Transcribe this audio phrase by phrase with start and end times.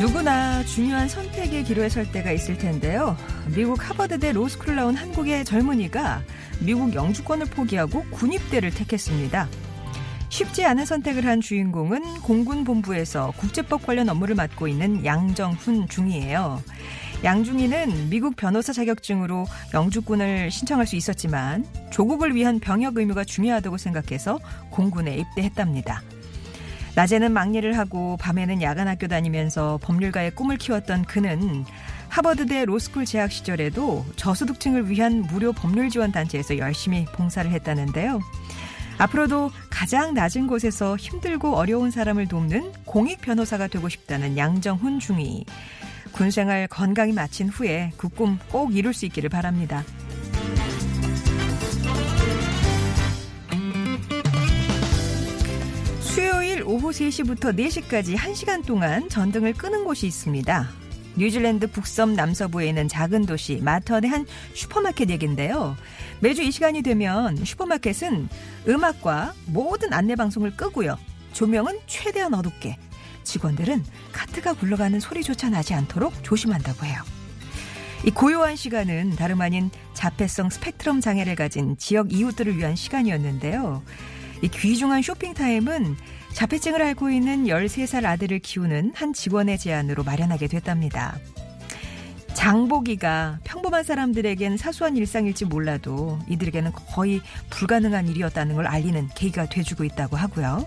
[0.00, 3.18] 누구나 중요한 선택의 기로에 설 때가 있을 텐데요.
[3.54, 6.22] 미국 하버드대 로스쿨 나온 한국의 젊은이가
[6.60, 9.46] 미국 영주권을 포기하고 군입대를 택했습니다.
[10.30, 16.62] 쉽지 않은 선택을 한 주인공은 공군 본부에서 국제법 관련 업무를 맡고 있는 양정훈 중이에요.
[17.22, 19.44] 양중이는 미국 변호사 자격증으로
[19.74, 24.38] 영주권을 신청할 수 있었지만 조국을 위한 병역 의무가 중요하다고 생각해서
[24.70, 26.02] 공군에 입대했답니다.
[26.94, 31.64] 낮에는 막일을 하고 밤에는 야간 학교 다니면서 법률가의 꿈을 키웠던 그는
[32.08, 38.20] 하버드대 로스쿨 재학 시절에도 저소득층을 위한 무료 법률 지원 단체에서 열심히 봉사를 했다는데요.
[38.98, 45.46] 앞으로도 가장 낮은 곳에서 힘들고 어려운 사람을 돕는 공익 변호사가 되고 싶다는 양정훈 중위.
[46.12, 49.84] 군생활 건강히 마친 후에 그 꿈 꼭 이룰 수 있기를 바랍니다.
[56.60, 60.68] 수요일 오후 3시부터 4시까지 1시간 동안 전등을 끄는 곳이 있습니다.
[61.16, 65.76] 뉴질랜드 북섬 남서부에 있는 작은 도시 마턴의 한 슈퍼마켓 얘긴데요.
[66.20, 68.28] 매주 이 시간이 되면 슈퍼마켓은
[68.68, 70.98] 음악과 모든 안내 방송을 끄고요.
[71.32, 72.76] 조명은 최대한 어둡게.
[73.24, 77.02] 직원들은 카트가 굴러가는 소리조차 나지 않도록 조심한다고 해요.
[78.04, 83.82] 이 고요한 시간은 다름 아닌 자폐성 스펙트럼 장애를 가진 지역 이웃들을 위한 시간이었는데요.
[84.42, 85.96] 이 귀중한 쇼핑타임은
[86.32, 91.18] 자폐증을 앓고 있는 13살 아들을 키우는 한 직원의 제안으로 마련하게 됐답니다.
[92.34, 97.20] 장보기가 평범한 사람들에겐 사소한 일상일지 몰라도 이들에게는 거의
[97.50, 100.64] 불가능한 일이었다는 걸 알리는 계기가 돼주고 있다고 하고요.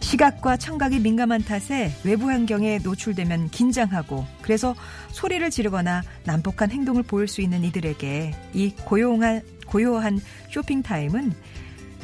[0.00, 4.74] 시각과 청각이 민감한 탓에 외부 환경에 노출되면 긴장하고 그래서
[5.10, 10.20] 소리를 지르거나 난폭한 행동을 보일 수 있는 이들에게 이 고요한, 고요한
[10.50, 11.32] 쇼핑 타임은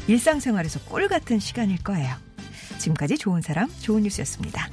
[0.07, 2.28] 일상생활에서 꿀 같은 시간일 거예요.
[2.79, 4.69] 지금까지 좋은 사람, 좋은 뉴스였습니다.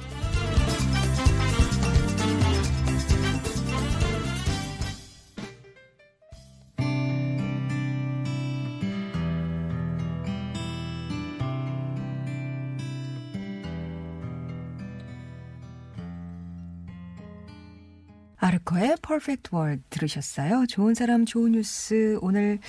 [18.38, 20.66] 아르코의 Perfect World 들으셨어요.
[20.68, 22.18] 좋은 사람, 좋은 뉴스.
[22.20, 22.60] 오늘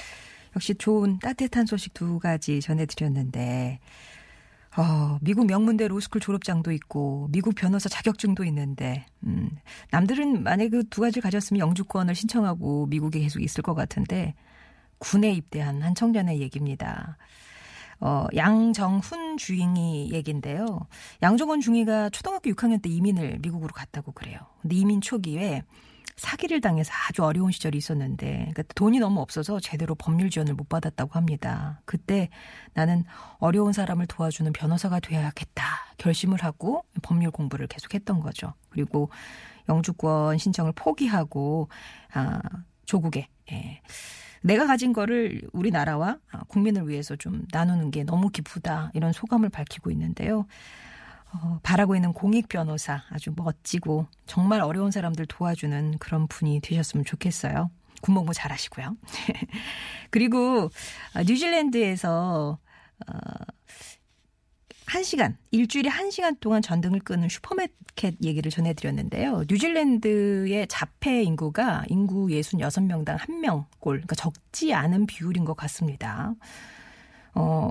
[0.56, 3.80] 역시 좋은 따뜻한 소식 두 가지 전해드렸는데,
[4.78, 9.50] 어, 미국 명문대 로스쿨 졸업장도 있고, 미국 변호사 자격증도 있는데, 음,
[9.92, 14.36] 남들은 만약에 그 두 가지를 가졌으면 영주권을 신청하고 미국에 계속 있을 것 같은데,
[15.00, 17.18] 군에 입대한 한 청년의 얘기입니다.
[18.00, 20.88] 어, 양정훈 주인이 얘긴데요.
[21.22, 24.40] 양정훈 중위가 초등학교 6학년 때 이민을 미국으로 갔다고 그래요.
[24.62, 25.64] 근데 이민 초기에
[26.18, 31.12] 사기를 당해서 아주 어려운 시절이 있었는데 그러니까 돈이 너무 없어서 제대로 법률 지원을 못 받았다고
[31.14, 31.82] 합니다.
[31.86, 32.30] 그때
[32.74, 33.06] 나는
[33.38, 35.64] 어려운 사람을 도와주는 변호사가 되어야겠다
[35.98, 38.54] 결심을 하고 법률 공부를 계속했던 거죠.
[38.70, 39.10] 그리고
[39.70, 41.70] 영주권 신청을 포기하고
[42.14, 42.42] 아
[42.86, 43.82] 조국에 예.
[44.42, 46.18] 내가 가진 거를 우리나라와
[46.48, 50.46] 국민을 위해서 좀 나누는 게 너무 기쁘다 이런 소감을 밝히고 있는데요.
[51.34, 57.70] 어, 바라고 있는 공익 변호사 아주 멋지고 정말 어려운 사람들 도와주는 그런 분이 되셨으면 좋겠어요.
[58.02, 58.96] 군복무 잘하시고요.
[60.10, 60.70] 그리고
[61.16, 62.58] 어, 뉴질랜드에서
[63.08, 63.14] 어,
[64.88, 69.44] 1시간, 일주일에 1시간 동안 전등을 끄는 슈퍼마켓 얘기를 전해드렸는데요.
[69.50, 76.34] 뉴질랜드의 자폐 인구가 인구 66명당 1명꼴, 그러니까 적지 않은 비율인 것 같습니다.
[77.36, 77.70] 어,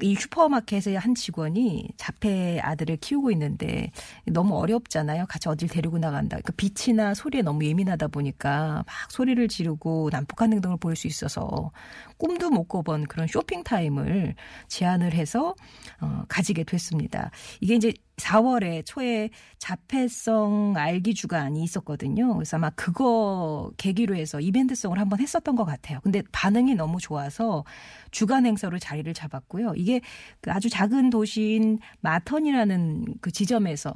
[0.00, 3.90] 이 슈퍼마켓의 한 직원이 자폐 아들을 키우고 있는데
[4.26, 5.26] 너무 어렵잖아요.
[5.26, 6.38] 같이 어딜 데리고 나간다.
[6.38, 11.72] 그러니까 빛이나 소리에 너무 예민하다 보니까 막 소리를 지르고 난폭한 행동을 보일 수 있어서
[12.16, 14.34] 꿈도 못 꿔본 그런 쇼핑 타임을
[14.68, 15.54] 제안을 해서
[16.00, 17.30] 어, 가지게 됐습니다.
[17.60, 22.34] 이게 이제 4월에 초에 자폐성 알기 주간이 있었거든요.
[22.34, 26.00] 그래서 아마 그거 계기로 해서 이벤트성을 한번 했었던 것 같아요.
[26.02, 27.64] 근데 반응이 너무 좋아서
[28.10, 29.74] 주간 행사로 자리를 잡았고요.
[29.88, 30.02] 이게
[30.42, 33.94] 그 아주 작은 도시인 마턴이라는 그 지점에서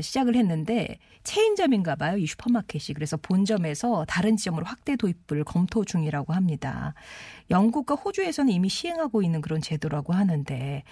[0.00, 2.16] 시작을 했는데 체인점인가 봐요.
[2.16, 2.94] 이 슈퍼마켓이.
[2.94, 6.94] 그래서 본점에서 다른 지점으로 확대 도입을 검토 중이라고 합니다.
[7.50, 10.84] 영국과 호주에서는 이미 시행하고 있는 그런 제도라고 하는데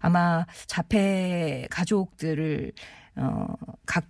[0.00, 2.72] 아마 자폐 가족들을
[3.16, 3.46] 어,
[3.86, 4.04] 각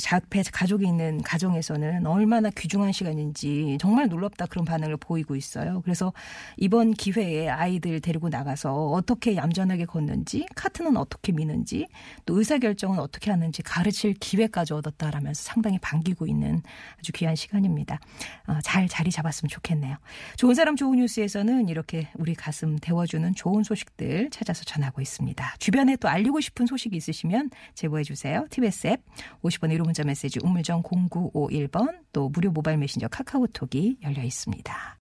[0.00, 5.80] 자폐 가족이 있는 가정에서는 얼마나 귀중한 시간인지 정말 놀랍다 그런 반응을 보이고 있어요.
[5.82, 6.12] 그래서
[6.56, 11.86] 이번 기회에 아이들 데리고 나가서 어떻게 얌전하게 걷는지, 카트는 어떻게 미는지,
[12.26, 16.62] 또 의사결정은 어떻게 하는지 가르칠 기회까지 얻었다라면서 상당히 반기고 있는
[16.98, 18.00] 아주 귀한 시간입니다.
[18.48, 19.96] 어, 잘 자리 잡았으면 좋겠네요.
[20.36, 25.54] 좋은 사람 좋은 뉴스에서는 이렇게 우리 가슴 데워주는 좋은 소식들 찾아서 전하고 있습니다.
[25.58, 28.46] 주변에 또 알리고 싶은 소식이 있으시면 제보해 주세요.
[28.50, 29.02] TBS 앱
[29.42, 34.96] 50번 1호 문자 메시지 우물정 0951번 또 무료 모바일 메신저 카카오톡이 열려 있습니다.